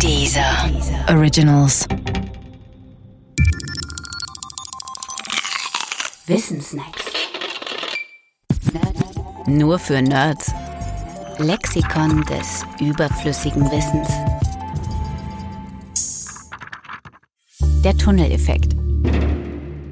[0.00, 0.70] Dieser
[1.08, 1.86] Originals.
[6.26, 7.04] Wissensnacks.
[9.46, 10.52] Nur für Nerds.
[11.38, 14.08] Lexikon des überflüssigen Wissens.
[17.84, 18.74] Der Tunneleffekt.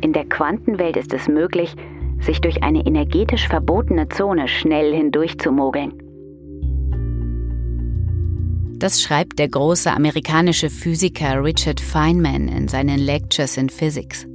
[0.00, 1.74] In der Quantenwelt ist es möglich,
[2.20, 6.01] sich durch eine energetisch verbotene Zone schnell hindurchzumogeln.
[8.82, 14.26] Das schreibt der große amerikanische Physiker Richard Feynman in seinen Lectures in Physics.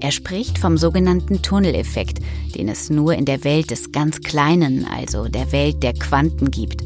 [0.00, 2.20] Er spricht vom sogenannten Tunneleffekt,
[2.54, 6.80] den es nur in der Welt des ganz Kleinen, also der Welt der Quanten gibt.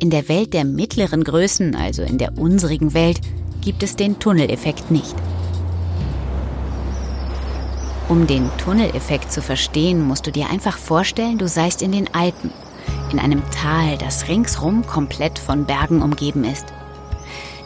[0.00, 3.20] In der Welt der mittleren Größen, also in der unsrigen Welt,
[3.60, 5.14] gibt es den Tunneleffekt nicht.
[8.08, 12.52] Um den Tunneleffekt zu verstehen, musst du dir einfach vorstellen, du seist in den Alpen
[13.12, 16.66] in einem Tal, das ringsrum komplett von Bergen umgeben ist.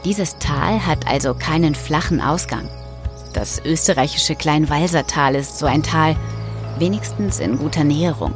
[0.05, 2.69] Dieses Tal hat also keinen flachen Ausgang.
[3.33, 6.16] Das österreichische Kleinwalsertal ist so ein Tal,
[6.79, 8.33] wenigstens in guter Näherung.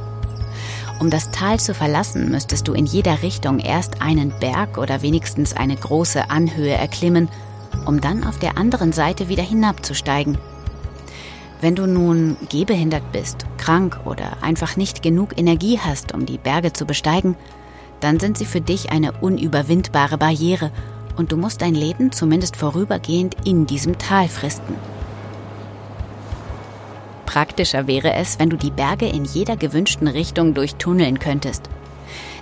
[1.00, 5.54] Um das Tal zu verlassen, müsstest du in jeder Richtung erst einen Berg oder wenigstens
[5.54, 7.28] eine große Anhöhe erklimmen,
[7.86, 10.36] um dann auf der anderen Seite wieder hinabzusteigen.
[11.60, 16.72] Wenn du nun gehbehindert bist, krank oder einfach nicht genug Energie hast, um die Berge
[16.72, 17.36] zu besteigen,
[18.00, 20.70] dann sind sie für dich eine unüberwindbare Barriere
[21.18, 24.74] und du musst dein Leben zumindest vorübergehend in diesem Tal fristen.
[27.26, 31.68] Praktischer wäre es, wenn du die Berge in jeder gewünschten Richtung durchtunneln könntest.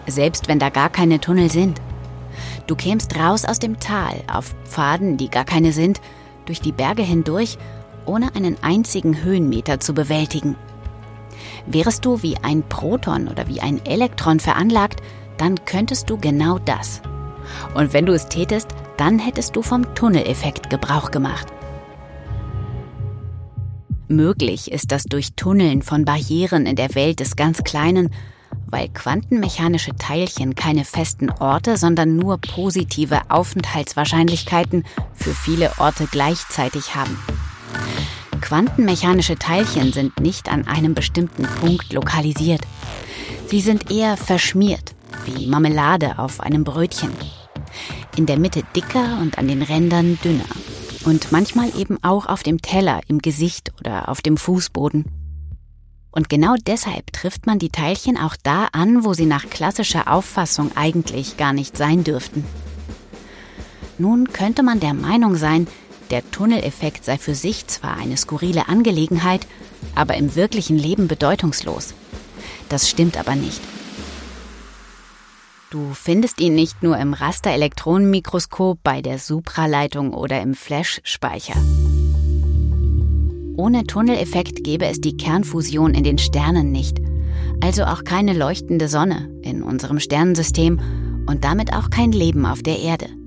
[0.07, 1.81] Selbst wenn da gar keine Tunnel sind.
[2.69, 6.01] Du kämst raus aus dem Tal auf Pfaden, die gar keine sind,
[6.47, 7.59] durch die Berge hindurch
[8.09, 10.57] ohne einen einzigen Höhenmeter zu bewältigen.
[11.67, 15.01] Wärest du wie ein Proton oder wie ein Elektron veranlagt,
[15.37, 17.01] dann könntest du genau das.
[17.75, 21.47] Und wenn du es tätest, dann hättest du vom Tunneleffekt Gebrauch gemacht.
[24.09, 28.11] Möglich ist das Durchtunneln von Barrieren in der Welt des ganz Kleinen,
[28.67, 37.19] weil quantenmechanische Teilchen keine festen Orte, sondern nur positive Aufenthaltswahrscheinlichkeiten für viele Orte gleichzeitig haben.
[38.41, 42.63] Quantenmechanische Teilchen sind nicht an einem bestimmten Punkt lokalisiert.
[43.49, 44.95] Sie sind eher verschmiert,
[45.25, 47.13] wie Marmelade auf einem Brötchen.
[48.17, 50.45] In der Mitte dicker und an den Rändern dünner.
[51.05, 55.07] Und manchmal eben auch auf dem Teller, im Gesicht oder auf dem Fußboden.
[56.11, 60.73] Und genau deshalb trifft man die Teilchen auch da an, wo sie nach klassischer Auffassung
[60.75, 62.45] eigentlich gar nicht sein dürften.
[63.99, 65.67] Nun könnte man der Meinung sein,
[66.11, 69.47] der Tunneleffekt sei für sich zwar eine skurrile Angelegenheit,
[69.95, 71.95] aber im wirklichen Leben bedeutungslos.
[72.69, 73.61] Das stimmt aber nicht.
[75.71, 81.61] Du findest ihn nicht nur im Rasterelektronenmikroskop, bei der Supraleitung oder im Flash-Speicher.
[83.59, 86.99] Ohne Tunneleffekt gäbe es die Kernfusion in den Sternen nicht,
[87.61, 92.79] also auch keine leuchtende Sonne in unserem Sternensystem und damit auch kein Leben auf der
[92.79, 93.18] Erde.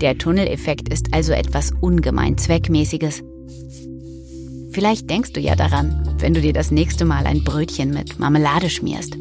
[0.00, 3.22] Der Tunneleffekt ist also etwas ungemein Zweckmäßiges.
[4.72, 8.70] Vielleicht denkst du ja daran, wenn du dir das nächste Mal ein Brötchen mit Marmelade
[8.70, 9.16] schmierst.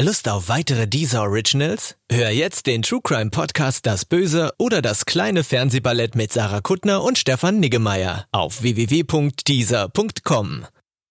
[0.00, 1.94] Lust auf weitere Deezer Originals?
[2.10, 7.04] Hör jetzt den True Crime Podcast Das Böse oder das kleine Fernsehballett mit Sarah Kuttner
[7.04, 10.66] und Stefan Niggemeier auf www.deezer.com.